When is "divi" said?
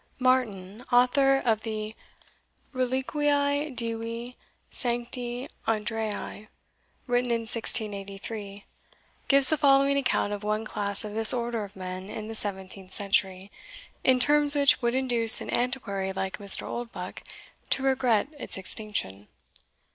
3.69-4.35